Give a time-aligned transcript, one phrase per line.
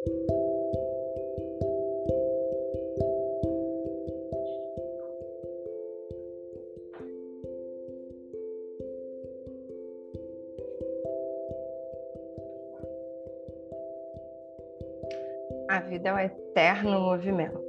[0.00, 0.06] A
[15.80, 17.60] vida é um eterno movimento.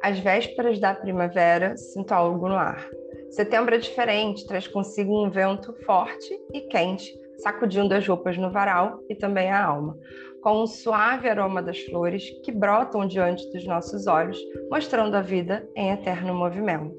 [0.00, 2.88] Às vésperas da primavera, sinto algo no ar.
[3.30, 9.00] Setembro é diferente, traz consigo um vento forte e quente, sacudindo as roupas no varal
[9.08, 9.96] e também a alma,
[10.42, 14.38] com um suave aroma das flores que brotam diante dos nossos olhos,
[14.70, 16.96] mostrando a vida em eterno movimento.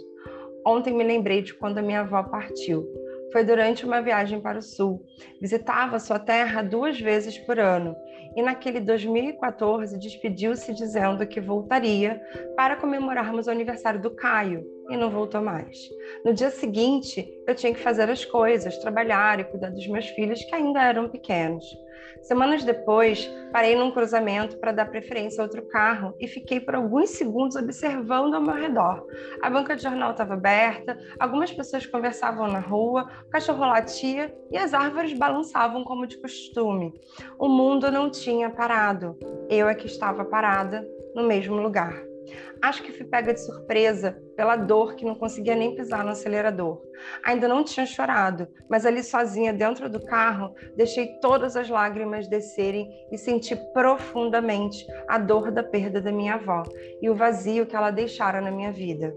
[0.65, 2.85] Ontem me lembrei de quando a minha avó partiu.
[3.31, 5.05] Foi durante uma viagem para o sul.
[5.39, 7.95] Visitava sua terra duas vezes por ano
[8.35, 12.21] e naquele 2014 despediu-se dizendo que voltaria
[12.55, 15.77] para comemorarmos o aniversário do Caio e não voltou mais.
[16.25, 20.43] No dia seguinte, eu tinha que fazer as coisas, trabalhar e cuidar dos meus filhos
[20.43, 21.63] que ainda eram pequenos.
[22.21, 27.11] Semanas depois, parei num cruzamento para dar preferência a outro carro e fiquei por alguns
[27.11, 29.05] segundos observando ao meu redor.
[29.41, 34.57] A banca de jornal estava aberta, algumas pessoas conversavam na rua, o cachorro latia e
[34.57, 36.93] as árvores balançavam como de costume.
[37.37, 39.17] O mundo não tinha parado,
[39.49, 42.08] eu é que estava parada no mesmo lugar.
[42.61, 46.81] Acho que fui pega de surpresa pela dor que não conseguia nem pisar no acelerador.
[47.23, 52.89] Ainda não tinha chorado, mas ali sozinha dentro do carro, deixei todas as lágrimas descerem
[53.11, 56.63] e senti profundamente a dor da perda da minha avó
[57.01, 59.13] e o vazio que ela deixara na minha vida.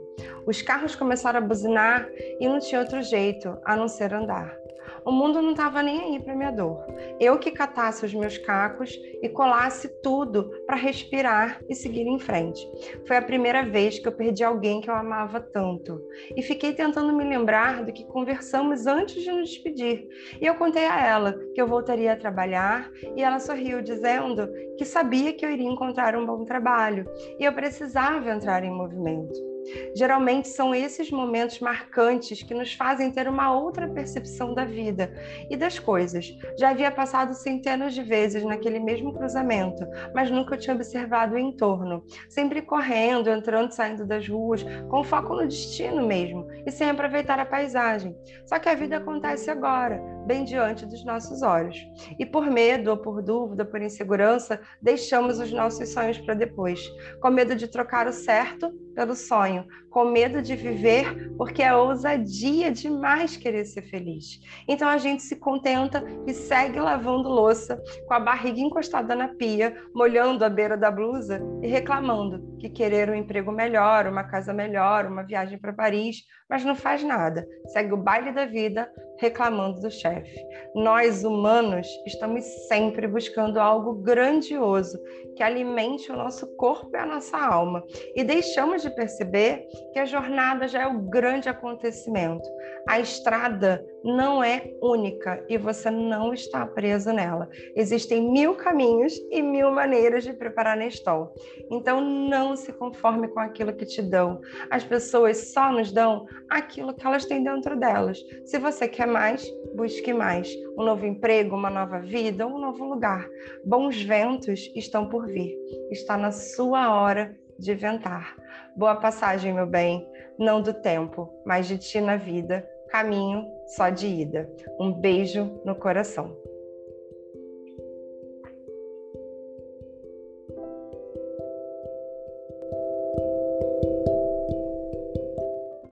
[0.47, 2.09] Os carros começaram a buzinar
[2.41, 4.62] e não tinha outro jeito a não ser andar.
[5.05, 6.79] O mundo não estava nem aí para minha dor.
[7.19, 12.67] Eu que catasse os meus cacos e colasse tudo para respirar e seguir em frente.
[13.07, 16.01] Foi a primeira vez que eu perdi alguém que eu amava tanto.
[16.37, 20.09] E fiquei tentando me lembrar do que conversamos antes de nos despedir.
[20.41, 24.85] E eu contei a ela que eu voltaria a trabalhar e ela sorriu dizendo que
[24.85, 27.05] sabia que eu iria encontrar um bom trabalho
[27.39, 29.52] e eu precisava entrar em movimento.
[29.95, 35.13] Geralmente são esses momentos marcantes que nos fazem ter uma outra percepção da vida
[35.51, 36.37] e das coisas.
[36.59, 42.05] Já havia passado centenas de vezes naquele mesmo cruzamento, mas nunca tinha observado o entorno,
[42.29, 47.47] sempre correndo, entrando saindo das ruas, com foco no destino mesmo e sem aproveitar a
[47.47, 48.17] paisagem.
[48.47, 51.77] Só que a vida acontece agora, bem diante dos nossos olhos.
[52.19, 56.81] E por medo ou por dúvida, por insegurança, deixamos os nossos sonhos para depois,
[57.21, 62.71] com medo de trocar o certo pelo sonho, com medo de viver, porque é ousadia
[62.71, 64.41] demais querer ser feliz.
[64.69, 69.75] Então a gente se contenta e segue lavando louça, com a barriga encostada na pia,
[69.95, 75.07] molhando a beira da blusa e reclamando que querer um emprego melhor, uma casa melhor,
[75.07, 77.47] uma viagem para Paris, mas não faz nada.
[77.69, 78.91] Segue o baile da vida
[79.23, 80.45] reclamando do chefe.
[80.75, 84.99] Nós, humanos, estamos sempre buscando algo grandioso
[85.37, 87.85] que alimente o nosso corpo e a nossa alma.
[88.15, 92.49] E deixamos de perceber que a jornada já é o grande acontecimento.
[92.89, 97.49] A estrada não é única e você não está preso nela.
[97.77, 101.33] Existem mil caminhos e mil maneiras de preparar Neston.
[101.71, 104.41] Então não se conforme com aquilo que te dão.
[104.71, 108.19] As pessoas só nos dão aquilo que elas têm dentro delas.
[108.45, 109.47] Se você quer mais,
[109.77, 110.53] busque mais.
[110.77, 113.29] Um novo emprego, uma nova vida, um novo lugar.
[113.65, 115.55] Bons ventos estão por vir.
[115.91, 118.35] Está na sua hora de ventar.
[118.77, 120.05] Boa passagem, meu bem,
[120.39, 124.51] não do tempo, mas de ti na vida caminho só de ida.
[124.79, 126.37] Um beijo no coração.